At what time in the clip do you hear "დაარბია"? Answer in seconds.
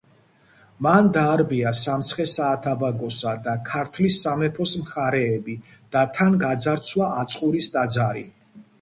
1.17-1.73